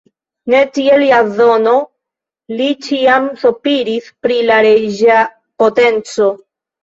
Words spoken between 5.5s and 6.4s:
potenco.